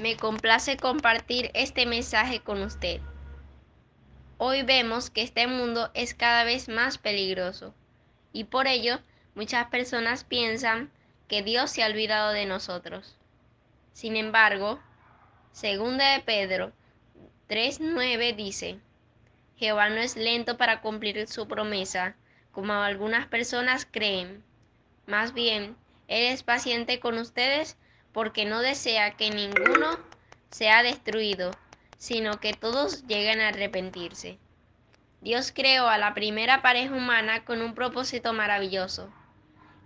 [0.00, 3.02] Me complace compartir este mensaje con usted.
[4.38, 7.74] Hoy vemos que este mundo es cada vez más peligroso
[8.32, 9.00] y por ello
[9.34, 10.90] muchas personas piensan
[11.28, 13.18] que Dios se ha olvidado de nosotros.
[13.92, 14.80] Sin embargo,
[15.52, 16.72] segunda de Pedro
[17.50, 18.78] 3.9 dice,
[19.56, 22.16] Jehová no es lento para cumplir su promesa,
[22.52, 24.42] como algunas personas creen.
[25.06, 25.76] Más bien,
[26.08, 27.76] Él es paciente con ustedes
[28.12, 29.98] porque no desea que ninguno
[30.50, 31.52] sea destruido,
[31.96, 34.38] sino que todos lleguen a arrepentirse.
[35.20, 39.12] Dios creó a la primera pareja humana con un propósito maravilloso.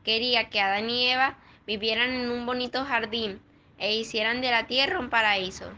[0.05, 3.43] Quería que Adán y Eva vivieran en un bonito jardín
[3.79, 5.73] e hicieran de la tierra un paraíso.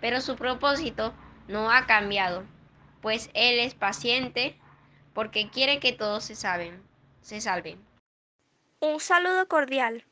[0.00, 1.12] Pero su propósito
[1.48, 2.44] no ha cambiado,
[3.00, 4.56] pues Él es paciente
[5.12, 6.82] porque quiere que todos se salven.
[7.20, 7.84] Se salven.
[8.80, 10.04] Un saludo cordial.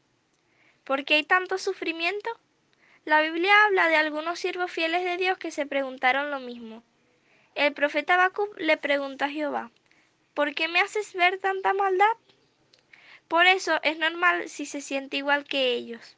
[0.87, 2.31] ¿Por qué hay tanto sufrimiento?
[3.05, 6.85] La Biblia habla de algunos siervos fieles de Dios que se preguntaron lo mismo.
[7.57, 9.73] El profeta Habacuc le pregunta a Jehová,
[10.33, 12.17] ¿por qué me haces ver tanta maldad?
[13.27, 16.15] Por eso es normal si se siente igual que ellos.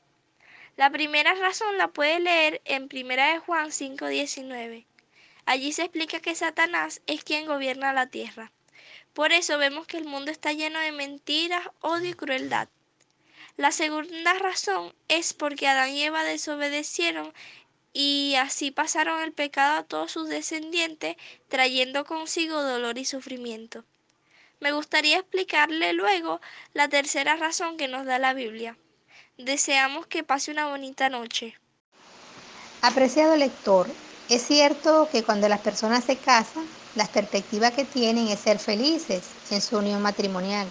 [0.76, 4.84] La primera razón la puede leer en 1 de Juan 5:19.
[5.46, 8.52] Allí se explica que Satanás es quien gobierna la tierra.
[9.14, 12.68] Por eso vemos que el mundo está lleno de mentiras, odio y crueldad.
[13.58, 17.32] La segunda razón es porque Adán y Eva desobedecieron
[17.92, 21.16] y así pasaron el pecado a todos sus descendientes,
[21.48, 23.82] trayendo consigo dolor y sufrimiento.
[24.60, 26.40] Me gustaría explicarle luego
[26.72, 28.76] la tercera razón que nos da la Biblia.
[29.38, 31.58] Deseamos que pase una bonita noche.
[32.80, 33.88] Apreciado lector,
[34.28, 36.64] es cierto que cuando las personas se casan,
[36.94, 40.68] la perspectiva que tienen es ser felices en su unión matrimonial.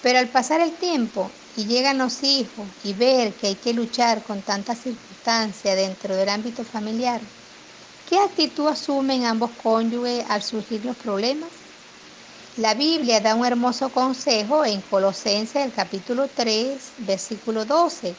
[0.00, 4.22] Pero al pasar el tiempo y llegan los hijos y ver que hay que luchar
[4.24, 7.30] con tantas circunstancias dentro del ámbito familiar,
[8.04, 11.68] ¿qué actitud asumen ambos cónyuges al surgir los problemas?
[12.54, 18.16] La Biblia da un hermoso consejo en Colosenses el capítulo 3, versículo 12.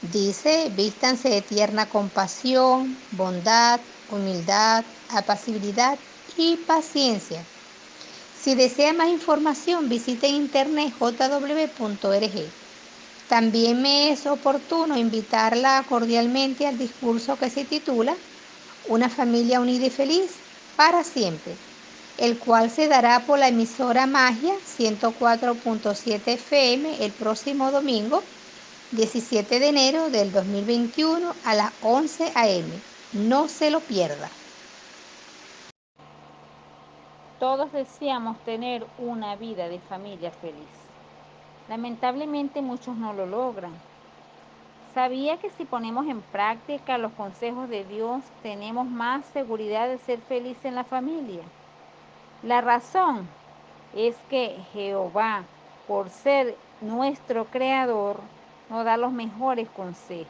[0.00, 7.48] Dice, vístanse de tierna compasión, bondad, humildad, apacibilidad y paciencia
[8.38, 12.36] si desea más información, visite internet jw.org.
[13.26, 18.18] También me es oportuno invitarla cordialmente al discurso que se titula
[18.82, 20.44] Una familia unida y feliz
[20.76, 21.64] para siempre,
[22.16, 28.34] el cual se dará por la emisora Magia 104.7 FM el próximo domingo
[28.90, 32.84] 17 de enero del 2021 a las 11 a.m.
[33.12, 34.40] No se lo pierda.
[37.38, 40.88] Todos deseamos tener una vida de familia feliz.
[41.68, 43.72] Lamentablemente muchos no lo logran.
[44.92, 50.18] ¿Sabía que si ponemos en práctica los consejos de Dios tenemos más seguridad de ser
[50.20, 51.42] felices en la familia?
[52.42, 53.28] La razón
[53.94, 55.44] es que Jehová,
[55.86, 58.16] por ser nuestro creador,
[58.68, 60.26] nos da los mejores consejos.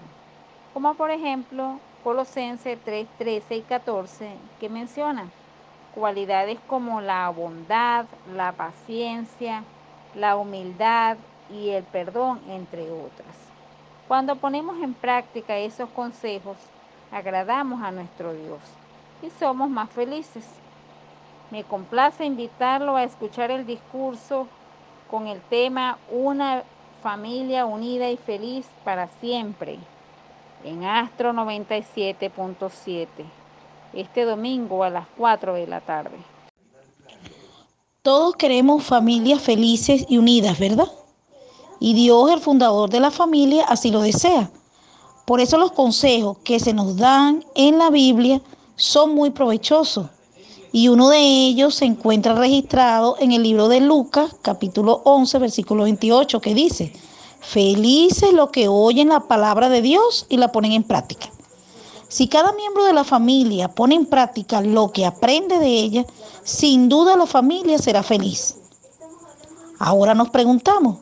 [0.75, 5.31] Como por ejemplo Colosenses 3, 13 y 14 que menciona
[5.95, 9.65] cualidades como la bondad, la paciencia,
[10.15, 11.17] la humildad
[11.51, 13.37] y el perdón, entre otras.
[14.07, 16.57] Cuando ponemos en práctica esos consejos,
[17.13, 18.61] agradamos a nuestro Dios
[19.23, 20.47] y somos más felices.
[21.51, 24.47] Me complace invitarlo a escuchar el discurso
[25.11, 26.63] con el tema Una
[27.03, 29.79] familia unida y feliz para siempre
[30.65, 33.07] en Astro 97.7
[33.93, 36.17] este domingo a las 4 de la tarde.
[38.03, 40.91] Todos queremos familias felices y unidas, ¿verdad?
[41.81, 44.51] Y Dios, el fundador de la familia, así lo desea.
[45.27, 48.41] Por eso los consejos que se nos dan en la Biblia
[48.77, 50.07] son muy provechosos.
[50.73, 55.85] Y uno de ellos se encuentra registrado en el libro de Lucas, capítulo 11, versículo
[55.85, 56.93] 28, que dice,
[57.41, 61.31] felices los que oyen la palabra de Dios y la ponen en práctica.
[62.09, 66.07] Si cada miembro de la familia pone en práctica lo que aprende de ella,
[66.43, 68.57] sin duda la familia será feliz.
[69.79, 70.99] Ahora nos preguntamos,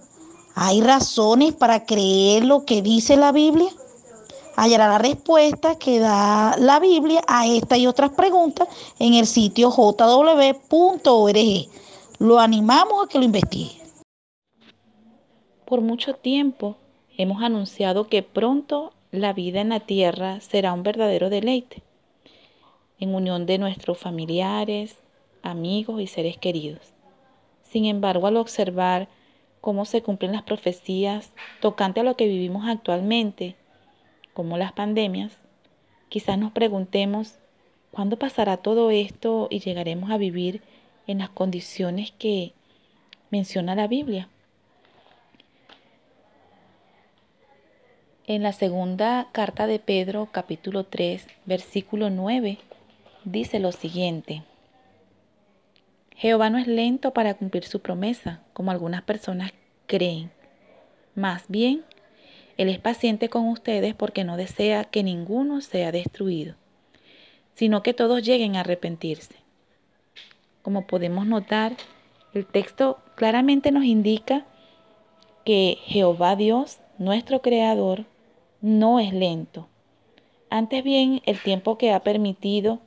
[0.56, 3.70] ¿hay razones para creer lo que dice la Biblia?
[4.56, 8.66] Hallará la respuesta que da la Biblia a esta y otras preguntas
[8.98, 10.58] en el sitio jw.org.
[12.18, 13.80] Lo animamos a que lo investigue.
[15.66, 16.76] Por mucho tiempo
[17.16, 21.82] hemos anunciado que pronto la vida en la tierra será un verdadero deleite,
[22.98, 24.96] en unión de nuestros familiares,
[25.42, 26.92] amigos y seres queridos.
[27.62, 29.08] Sin embargo, al observar
[29.60, 33.56] cómo se cumplen las profecías tocante a lo que vivimos actualmente,
[34.34, 35.38] como las pandemias,
[36.08, 37.38] quizás nos preguntemos,
[37.90, 40.62] ¿cuándo pasará todo esto y llegaremos a vivir
[41.06, 42.52] en las condiciones que
[43.30, 44.28] menciona la Biblia?
[48.28, 52.58] En la segunda carta de Pedro, capítulo 3, versículo 9,
[53.22, 54.42] dice lo siguiente.
[56.16, 59.52] Jehová no es lento para cumplir su promesa, como algunas personas
[59.86, 60.32] creen.
[61.14, 61.84] Más bien,
[62.56, 66.56] Él es paciente con ustedes porque no desea que ninguno sea destruido,
[67.54, 69.36] sino que todos lleguen a arrepentirse.
[70.62, 71.76] Como podemos notar,
[72.34, 74.46] el texto claramente nos indica
[75.44, 78.04] que Jehová Dios, nuestro Creador,
[78.60, 79.68] no es lento.
[80.50, 82.80] Antes bien, el tiempo que ha permitido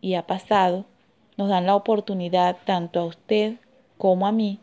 [0.00, 0.84] y ha pasado
[1.36, 3.54] nos dan la oportunidad, tanto a usted
[3.98, 4.60] como a mí,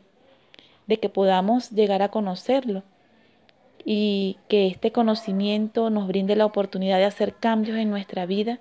[0.87, 2.83] de que podamos llegar a conocerlo
[3.83, 8.59] y que este conocimiento nos brinde la oportunidad de hacer cambios en nuestra vida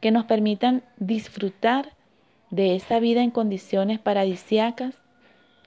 [0.00, 1.92] que nos permitan disfrutar
[2.50, 4.94] de esa vida en condiciones paradisiacas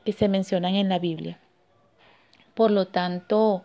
[0.04, 1.40] que se mencionan en la Biblia.
[2.54, 3.64] Por lo tanto,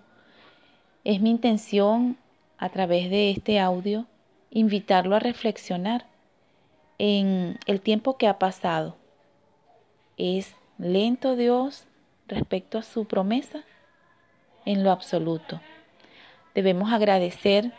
[1.06, 2.17] es mi intención
[2.58, 4.06] a través de este audio
[4.50, 6.05] invitarlo a reflexionar
[6.99, 8.97] en el tiempo que ha pasado.
[10.17, 11.85] ¿Es lento Dios
[12.26, 13.62] respecto a su promesa?
[14.64, 15.61] En lo absoluto.
[16.56, 17.73] Debemos agradecer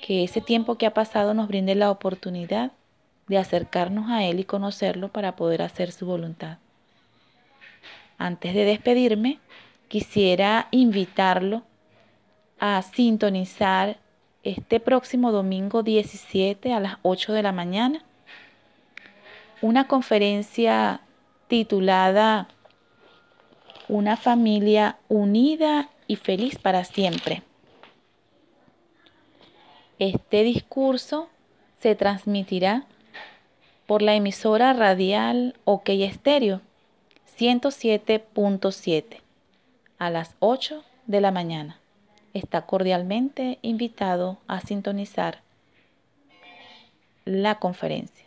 [0.00, 2.72] que ese tiempo que ha pasado nos brinde la oportunidad
[3.28, 6.56] de acercarnos a Él y conocerlo para poder hacer su voluntad.
[8.16, 9.40] Antes de despedirme,
[9.88, 11.64] quisiera invitarlo
[12.64, 13.98] a sintonizar
[14.44, 18.04] este próximo domingo 17 a las 8 de la mañana
[19.62, 21.00] una conferencia
[21.48, 22.46] titulada
[23.88, 27.42] Una familia unida y feliz para siempre.
[29.98, 31.28] Este discurso
[31.80, 32.84] se transmitirá
[33.86, 36.60] por la emisora radial OK Estéreo
[37.36, 39.20] 107.7
[39.98, 41.81] a las 8 de la mañana.
[42.34, 45.42] Está cordialmente invitado a sintonizar
[47.24, 48.26] la conferencia.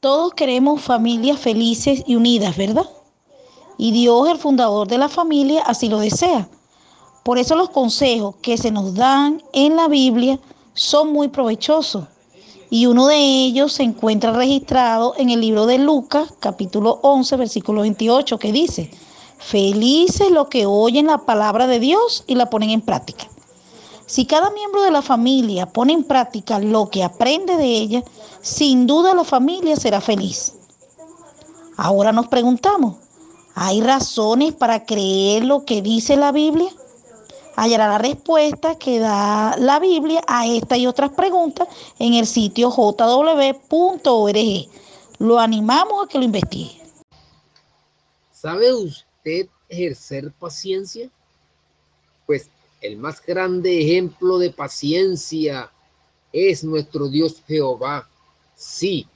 [0.00, 2.86] Todos queremos familias felices y unidas, ¿verdad?
[3.78, 6.48] Y Dios, el fundador de la familia, así lo desea.
[7.22, 10.40] Por eso los consejos que se nos dan en la Biblia
[10.74, 12.06] son muy provechosos.
[12.68, 17.82] Y uno de ellos se encuentra registrado en el libro de Lucas, capítulo 11, versículo
[17.82, 18.90] 28, que dice,
[19.42, 23.26] felices los que oyen la palabra de Dios y la ponen en práctica.
[24.06, 28.04] Si cada miembro de la familia pone en práctica lo que aprende de ella,
[28.40, 30.54] sin duda la familia será feliz.
[31.76, 32.96] Ahora nos preguntamos,
[33.54, 36.70] ¿hay razones para creer lo que dice la Biblia?
[37.56, 41.68] Hallará la respuesta que da la Biblia a esta y otras preguntas
[41.98, 43.58] en el sitio jw.org.
[45.18, 46.80] Lo animamos a que lo investigue.
[48.32, 49.11] ¿Sabe usted
[49.68, 51.10] ejercer paciencia?
[52.26, 52.48] Pues
[52.80, 55.70] el más grande ejemplo de paciencia
[56.32, 58.08] es nuestro Dios Jehová.
[58.54, 59.06] Sí,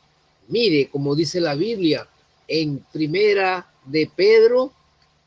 [0.49, 2.09] mire como dice la Biblia
[2.49, 4.73] en primera de Pedro,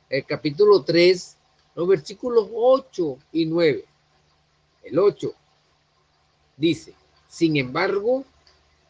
[0.10, 1.36] el capítulo 3,
[1.76, 3.86] los versículos 8 y 9.
[4.84, 5.34] El 8
[6.58, 6.94] dice,
[7.28, 8.26] sin embargo,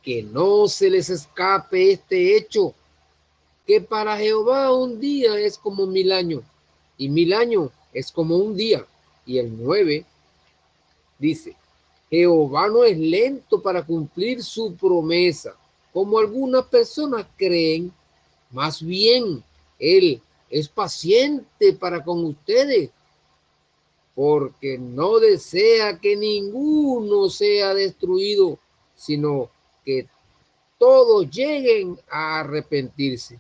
[0.02, 2.74] que no se les escape este hecho,
[3.70, 6.42] que para Jehová un día es como mil años
[6.98, 8.84] y mil años es como un día
[9.28, 10.08] y el 9
[11.20, 11.56] dice,
[12.10, 15.56] Jehová no es lento para cumplir su promesa,
[15.94, 17.94] como algunas personas creen,
[18.50, 19.44] más bien
[19.78, 22.90] Él es paciente para con ustedes,
[24.16, 28.58] porque no desea que ninguno sea destruido,
[28.96, 29.52] sino
[29.86, 30.08] que
[30.80, 33.38] todos lleguen a arrepentirse.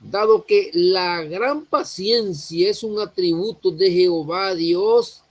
[0.00, 5.22] Dado que la gran paciencia es un atributo de Jehová Dios,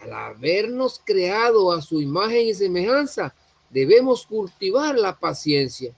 [0.00, 3.34] al habernos creado a su imagen y semejanza,
[3.70, 5.94] debemos cultivar la paciencia.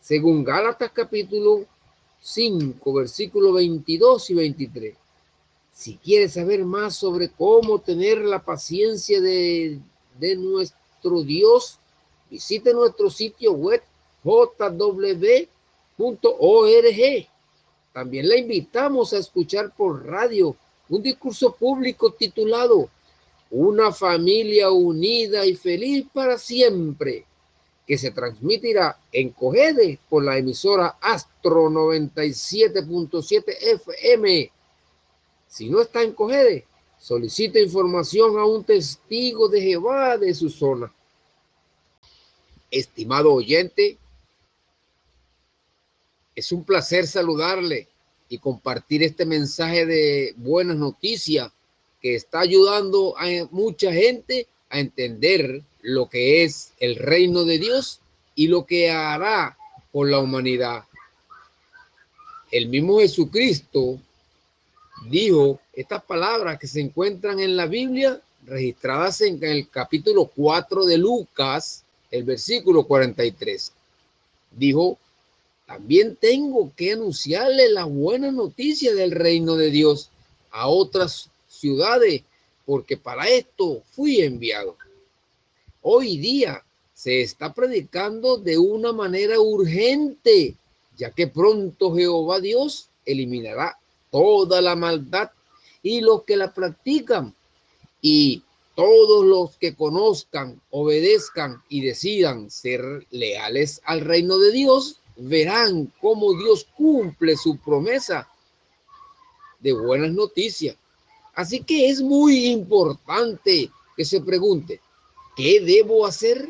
[0.00, 1.66] Según Gálatas capítulo
[2.20, 4.94] 5, versículos 22 y 23.
[5.72, 9.80] Si quieres saber más sobre cómo tener la paciencia de,
[10.18, 11.78] de nuestro Dios,
[12.30, 13.82] visite nuestro sitio web
[14.22, 15.48] jw
[16.38, 17.28] org.
[17.92, 20.56] También la invitamos a escuchar por radio
[20.88, 22.88] un discurso público titulado
[23.50, 27.26] Una familia unida y feliz para siempre,
[27.86, 34.52] que se transmitirá en Cogede por la emisora Astro 97.7 FM
[35.48, 36.66] Si no está en Cogede,
[36.98, 40.92] solicita información a un testigo de Jehová de su zona.
[42.70, 43.98] Estimado oyente,
[46.34, 47.88] es un placer saludarle
[48.28, 51.50] y compartir este mensaje de buenas noticias
[52.00, 58.00] que está ayudando a mucha gente a entender lo que es el reino de Dios
[58.34, 59.56] y lo que hará
[59.92, 60.84] por la humanidad.
[62.50, 63.98] El mismo Jesucristo
[65.08, 70.98] dijo estas palabras que se encuentran en la Biblia registradas en el capítulo 4 de
[70.98, 73.72] Lucas, el versículo 43.
[74.52, 74.98] Dijo,
[75.70, 80.10] también tengo que anunciarle la buena noticia del reino de Dios
[80.50, 82.22] a otras ciudades,
[82.66, 84.76] porque para esto fui enviado.
[85.80, 90.56] Hoy día se está predicando de una manera urgente,
[90.96, 93.78] ya que pronto Jehová Dios eliminará
[94.10, 95.30] toda la maldad
[95.84, 97.32] y los que la practican
[98.02, 98.42] y
[98.74, 106.32] todos los que conozcan, obedezcan y decidan ser leales al reino de Dios verán cómo
[106.34, 108.28] Dios cumple su promesa
[109.60, 110.76] de buenas noticias.
[111.34, 114.80] Así que es muy importante que se pregunte,
[115.36, 116.48] ¿qué debo hacer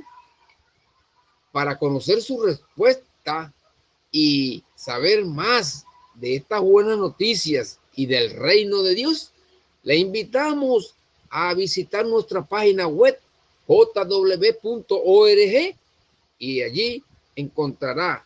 [1.52, 3.52] para conocer su respuesta
[4.12, 5.84] y saber más
[6.14, 9.32] de estas buenas noticias y del reino de Dios?
[9.82, 10.94] Le invitamos
[11.28, 13.18] a visitar nuestra página web
[13.66, 14.14] jw.org
[16.38, 17.04] y allí
[17.36, 18.24] encontrará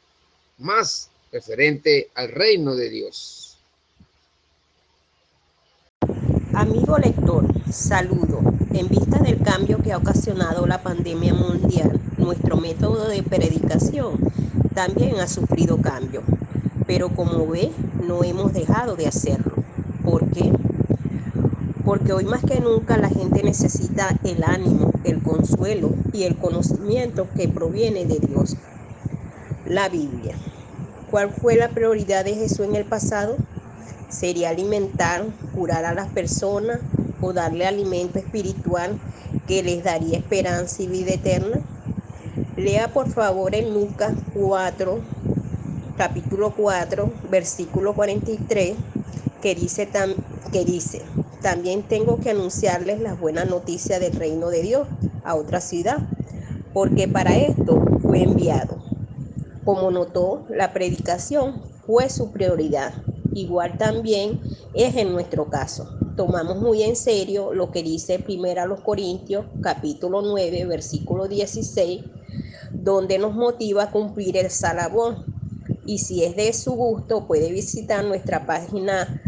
[0.58, 3.58] más referente al reino de Dios.
[6.52, 8.40] Amigo lector, saludo.
[8.72, 14.18] En vista del cambio que ha ocasionado la pandemia mundial, nuestro método de predicación
[14.74, 16.22] también ha sufrido cambio.
[16.86, 17.72] Pero como ve,
[18.06, 19.54] no hemos dejado de hacerlo.
[20.04, 20.52] ¿Por qué?
[21.84, 27.26] Porque hoy más que nunca la gente necesita el ánimo, el consuelo y el conocimiento
[27.36, 28.56] que proviene de Dios
[29.74, 30.36] la Biblia.
[31.10, 33.36] ¿Cuál fue la prioridad de Jesús en el pasado?
[34.08, 36.78] ¿Sería alimentar, curar a las personas
[37.20, 38.96] o darle alimento espiritual
[39.48, 41.58] que les daría esperanza y vida eterna?
[42.56, 45.00] Lea por favor en Lucas 4,
[45.98, 48.76] capítulo 4, versículo 43,
[49.42, 49.88] que dice,
[50.52, 51.02] que dice,
[51.42, 54.86] también tengo que anunciarles las buenas noticias del reino de Dios
[55.24, 55.98] a otra ciudad,
[56.72, 58.73] porque para esto fue enviado.
[59.64, 62.92] Como notó, la predicación fue su prioridad.
[63.32, 64.40] Igual también
[64.74, 65.98] es en nuestro caso.
[66.16, 72.04] Tomamos muy en serio lo que dice primero los Corintios, capítulo 9, versículo 16,
[72.72, 75.24] donde nos motiva a cumplir el salabón.
[75.86, 79.22] Y si es de su gusto, puede visitar nuestra página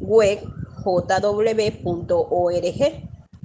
[0.00, 0.40] web
[0.82, 1.52] jw.org